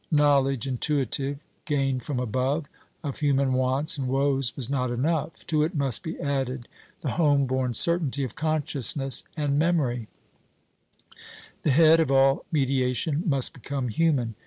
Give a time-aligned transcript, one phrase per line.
[0.09, 2.65] Knowledge intuitive, gained from above,
[3.03, 6.67] of human wants and woes was not enough to it must be added
[7.01, 10.07] the home born certainty of consciousness and memory;
[11.61, 14.33] the Head of all mediation must become human.